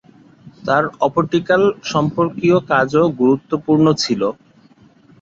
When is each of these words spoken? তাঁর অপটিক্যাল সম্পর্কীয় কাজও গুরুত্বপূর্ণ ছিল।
তাঁর 0.65 0.83
অপটিক্যাল 1.01 1.61
সম্পর্কীয় 1.91 2.57
কাজও 2.69 3.03
গুরুত্বপূর্ণ 3.19 3.85
ছিল। 4.03 4.21